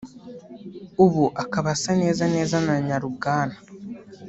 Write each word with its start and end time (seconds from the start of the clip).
ubu 1.03 1.23
akaba 1.43 1.69
asa 1.75 1.91
neza 2.01 2.23
neza 2.35 2.55
na 2.65 2.75
nyarubwana 2.85 3.57